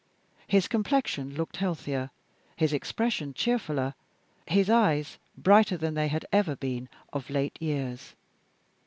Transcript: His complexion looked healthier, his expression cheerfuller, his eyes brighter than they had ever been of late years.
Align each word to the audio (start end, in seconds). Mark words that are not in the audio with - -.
His 0.47 0.67
complexion 0.67 1.35
looked 1.35 1.57
healthier, 1.57 2.09
his 2.55 2.73
expression 2.73 3.35
cheerfuller, 3.35 3.93
his 4.47 4.67
eyes 4.67 5.19
brighter 5.37 5.77
than 5.77 5.93
they 5.93 6.07
had 6.07 6.25
ever 6.31 6.55
been 6.55 6.89
of 7.13 7.29
late 7.29 7.61
years. 7.61 8.15